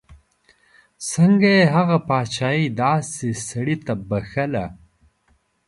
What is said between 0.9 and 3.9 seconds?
څنګه یې هغه پاچهي داسې سړي